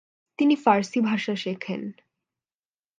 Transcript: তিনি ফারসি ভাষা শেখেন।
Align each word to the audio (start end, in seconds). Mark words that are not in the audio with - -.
তিনি 0.39 0.55
ফারসি 0.55 0.99
ভাষা 1.01 1.35
শেখেন। 1.35 1.81